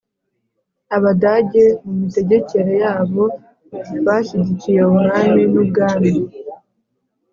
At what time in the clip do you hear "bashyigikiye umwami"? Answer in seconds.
4.05-5.41